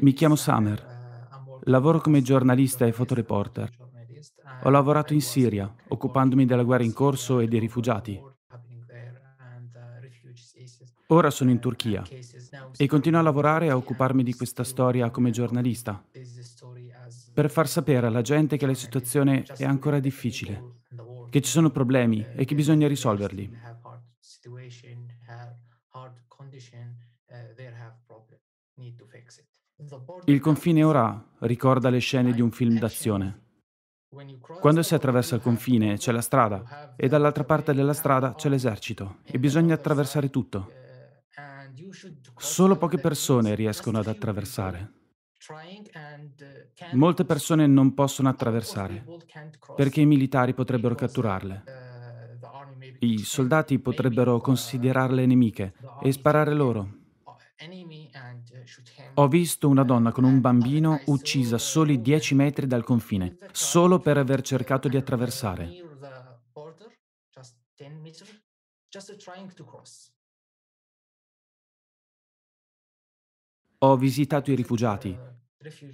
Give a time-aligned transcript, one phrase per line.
[0.00, 0.86] Mi chiamo Samer.
[1.64, 3.70] Lavoro come giornalista e fotoreporter.
[4.62, 8.20] Ho lavorato in Siria, occupandomi della guerra in corso e dei rifugiati.
[11.08, 12.04] Ora sono in Turchia
[12.76, 16.04] e continuo a lavorare e a occuparmi di questa storia come giornalista,
[17.32, 20.80] per far sapere alla gente che la situazione è ancora difficile,
[21.30, 23.50] che ci sono problemi e che bisogna risolverli.
[30.26, 33.46] Il confine ora ricorda le scene di un film d'azione.
[34.58, 36.64] Quando si attraversa il confine c'è la strada
[36.96, 40.72] e dall'altra parte della strada c'è l'esercito e bisogna attraversare tutto.
[42.36, 44.92] Solo poche persone riescono ad attraversare.
[46.90, 49.06] Molte persone non possono attraversare
[49.74, 51.66] perché i militari potrebbero catturarle.
[53.00, 56.97] I soldati potrebbero considerarle nemiche e sparare loro.
[59.20, 64.16] Ho visto una donna con un bambino uccisa soli 10 metri dal confine, solo per
[64.16, 65.76] aver cercato di attraversare.
[73.78, 75.20] Ho visitato i rifugiati.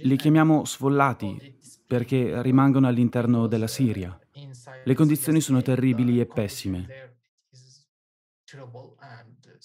[0.00, 1.44] Li chiamiamo sfollati
[1.86, 4.18] perché rimangono all'interno della Siria.
[4.82, 6.94] Le condizioni sono terribili e pessime.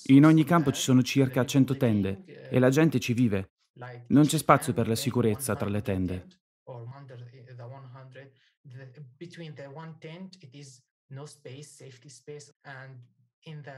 [0.08, 3.52] In ogni campo ci sono circa 100 tende e la gente ci vive.
[4.08, 6.28] Non c'è spazio per la sicurezza tra le tende.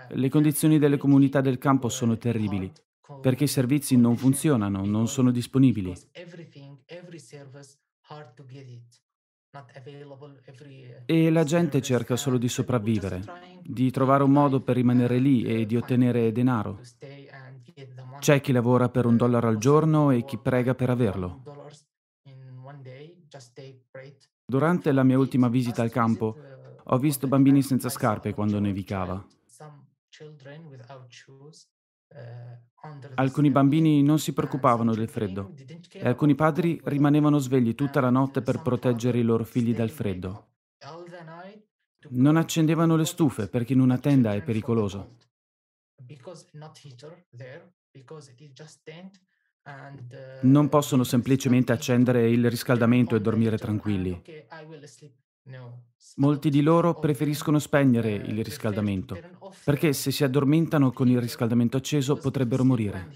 [0.09, 2.71] Le condizioni delle comunità del campo sono terribili
[3.21, 5.93] perché i servizi non funzionano, non sono disponibili.
[11.05, 13.31] E la gente cerca solo di sopravvivere,
[13.61, 16.85] di trovare un modo per rimanere lì e di ottenere denaro.
[18.19, 21.41] C'è chi lavora per un dollaro al giorno e chi prega per averlo.
[24.45, 26.39] Durante la mia ultima visita al campo
[26.83, 29.25] ho visto bambini senza scarpe quando nevicava.
[33.15, 35.53] Alcuni bambini non si preoccupavano del freddo
[35.91, 40.51] e alcuni padri rimanevano svegli tutta la notte per proteggere i loro figli dal freddo.
[42.09, 45.17] Non accendevano le stufe perché in una tenda è pericoloso.
[50.43, 54.21] Non possono semplicemente accendere il riscaldamento e dormire tranquilli.
[56.17, 59.17] Molti di loro preferiscono spegnere il riscaldamento,
[59.63, 63.09] perché se si addormentano con il riscaldamento acceso potrebbero morire.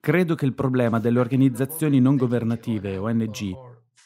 [0.00, 3.52] Credo che il problema delle organizzazioni non governative, ONG,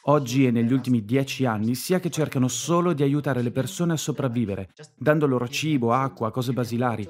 [0.05, 3.97] oggi e negli ultimi dieci anni sia che cercano solo di aiutare le persone a
[3.97, 7.07] sopravvivere, dando loro cibo, acqua, cose basilari.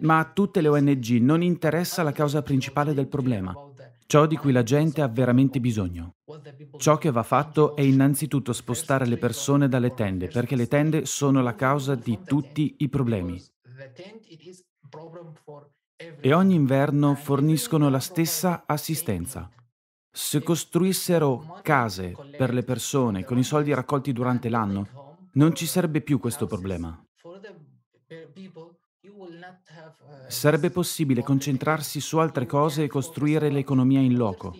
[0.00, 3.52] Ma a tutte le ONG non interessa la causa principale del problema,
[4.06, 6.14] ciò di cui la gente ha veramente bisogno.
[6.76, 11.42] Ciò che va fatto è innanzitutto spostare le persone dalle tende, perché le tende sono
[11.42, 13.42] la causa di tutti i problemi.
[16.20, 19.50] E ogni inverno forniscono la stessa assistenza.
[20.10, 26.00] Se costruissero case per le persone con i soldi raccolti durante l'anno, non ci sarebbe
[26.00, 27.03] più questo problema.
[30.26, 34.54] Sarebbe possibile concentrarsi su altre cose e costruire l'economia in loco.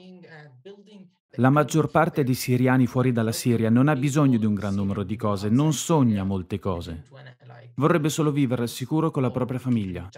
[1.38, 5.02] La maggior parte dei siriani fuori dalla Siria non ha bisogno di un gran numero
[5.02, 7.04] di cose, non sogna molte cose.
[7.74, 10.08] Vorrebbe solo vivere al sicuro con la propria famiglia.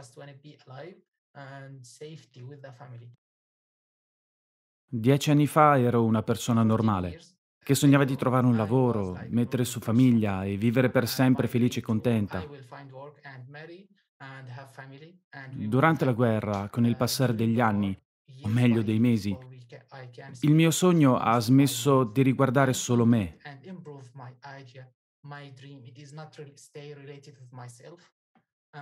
[4.88, 7.18] Dieci anni fa ero una persona normale,
[7.58, 11.82] che sognava di trovare un lavoro, mettere su famiglia e vivere per sempre felice e
[11.82, 12.44] contenta.
[15.52, 17.98] Durante la guerra, con il passare degli anni,
[18.42, 19.36] o meglio dei mesi,
[20.40, 23.36] il mio sogno ha smesso di riguardare solo me.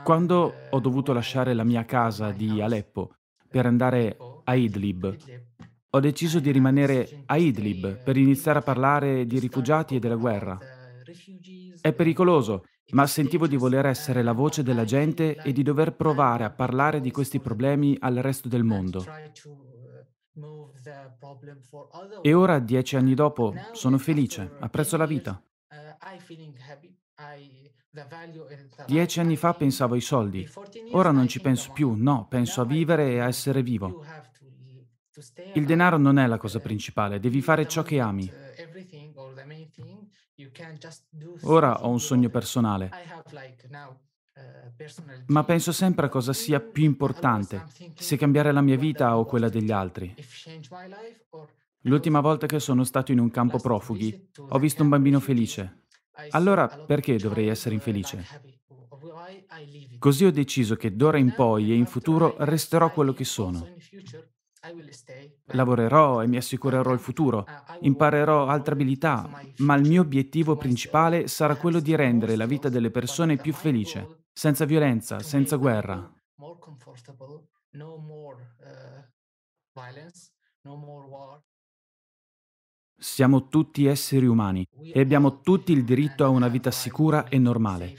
[0.03, 3.17] Quando ho dovuto lasciare la mia casa di Aleppo
[3.49, 5.17] per andare a Idlib,
[5.91, 10.59] ho deciso di rimanere a Idlib per iniziare a parlare di rifugiati e della guerra.
[11.81, 16.45] È pericoloso ma sentivo di voler essere la voce della gente e di dover provare
[16.45, 19.05] a parlare di questi problemi al resto del mondo.
[22.23, 25.43] E ora, dieci anni dopo, sono felice, apprezzo la vita.
[28.87, 30.47] Dieci anni fa pensavo ai soldi,
[30.91, 34.05] ora non ci penso più, no, penso a vivere e a essere vivo.
[35.55, 38.31] Il denaro non è la cosa principale, devi fare ciò che ami.
[41.43, 42.91] Ora ho un sogno personale.
[45.27, 47.65] Ma penso sempre a cosa sia più importante,
[47.95, 50.15] se cambiare la mia vita o quella degli altri.
[51.83, 55.83] L'ultima volta che sono stato in un campo profughi, ho visto un bambino felice.
[56.31, 58.27] Allora perché dovrei essere infelice?
[59.99, 63.69] Così ho deciso che d'ora in poi e in futuro resterò quello che sono.
[65.53, 67.47] Lavorerò e mi assicurerò il futuro,
[67.81, 72.91] imparerò altre abilità, ma il mio obiettivo principale sarà quello di rendere la vita delle
[72.91, 76.11] persone più felice, senza violenza, senza guerra.
[82.99, 87.95] Siamo tutti esseri umani e abbiamo tutti il diritto a una vita sicura e normale.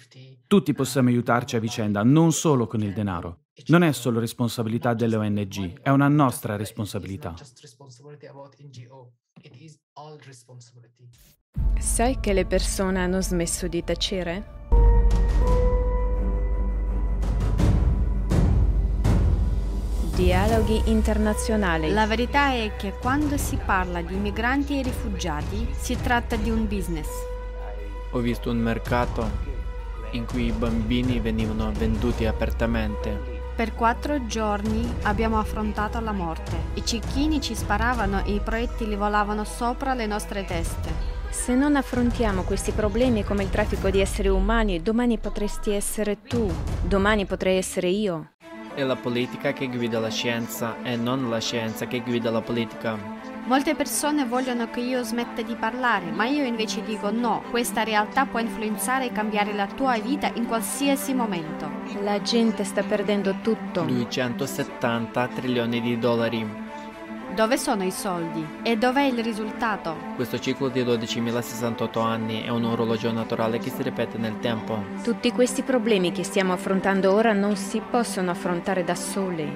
[0.55, 3.39] Tutti possiamo aiutarci a vicenda, non solo con il denaro.
[3.65, 7.33] Non è solo responsabilità delle ONG, è una nostra responsabilità.
[11.77, 14.47] Sai che le persone hanno smesso di tacere?
[20.15, 21.91] Dialoghi internazionali.
[21.91, 26.65] La verità è che quando si parla di migranti e rifugiati si tratta di un
[26.65, 27.09] business.
[28.11, 29.54] Ho visto un mercato
[30.11, 33.41] in cui i bambini venivano venduti apertamente.
[33.55, 36.55] Per quattro giorni abbiamo affrontato la morte.
[36.73, 41.13] I cecchini ci sparavano e i proiettili volavano sopra le nostre teste.
[41.29, 46.49] Se non affrontiamo questi problemi come il traffico di esseri umani, domani potresti essere tu,
[46.81, 48.34] domani potrei essere io.
[48.75, 52.97] È la politica che guida la scienza e non la scienza che guida la politica.
[53.45, 58.25] Molte persone vogliono che io smetta di parlare, ma io invece dico no, questa realtà
[58.25, 61.69] può influenzare e cambiare la tua vita in qualsiasi momento.
[62.01, 63.83] La gente sta perdendo tutto.
[63.83, 66.64] 270 trilioni di dollari.
[67.35, 68.47] Dove sono i soldi?
[68.63, 69.97] E dov'è il risultato?
[70.15, 74.81] Questo ciclo di 12.068 anni è un orologio naturale che si ripete nel tempo.
[75.03, 79.53] Tutti questi problemi che stiamo affrontando ora non si possono affrontare da soli.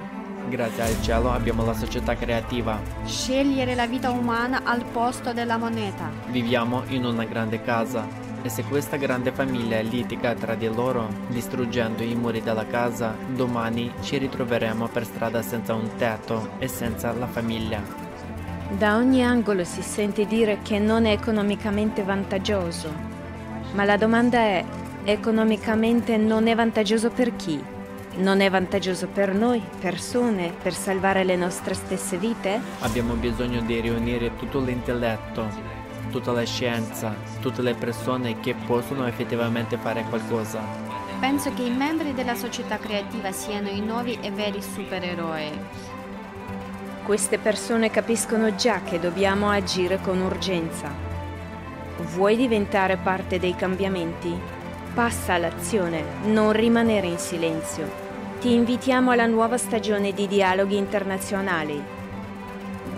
[0.50, 2.78] Grazie al cielo abbiamo la società creativa.
[3.06, 6.10] Scegliere la vita umana al posto della moneta.
[6.26, 8.06] Viviamo in una grande casa.
[8.42, 13.92] E se questa grande famiglia litiga tra di loro, distruggendo i muri della casa, domani
[14.00, 17.82] ci ritroveremo per strada senza un tetto e senza la famiglia.
[18.70, 22.90] Da ogni angolo si sente dire che non è economicamente vantaggioso.
[23.74, 24.64] Ma la domanda è,
[25.04, 27.62] economicamente non è vantaggioso per chi?
[28.16, 32.58] Non è vantaggioso per noi, persone, per salvare le nostre stesse vite?
[32.80, 35.79] Abbiamo bisogno di riunire tutto l'intelletto,
[36.10, 40.60] tutta la scienza, tutte le persone che possono effettivamente fare qualcosa.
[41.18, 45.50] Penso che i membri della società creativa siano i nuovi e veri supereroi.
[47.04, 50.88] Queste persone capiscono già che dobbiamo agire con urgenza.
[52.14, 54.34] Vuoi diventare parte dei cambiamenti?
[54.94, 58.08] Passa all'azione, non rimanere in silenzio.
[58.40, 61.82] Ti invitiamo alla nuova stagione di dialoghi internazionali.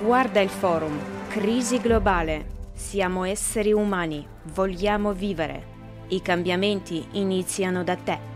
[0.00, 0.98] Guarda il forum
[1.28, 5.70] Crisi globale siamo esseri umani, vogliamo vivere.
[6.08, 8.31] I cambiamenti iniziano da te.